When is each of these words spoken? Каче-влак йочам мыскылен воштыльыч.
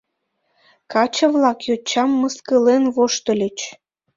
Каче-влак 0.91 1.59
йочам 1.67 2.09
мыскылен 2.21 2.83
воштыльыч. 2.95 3.57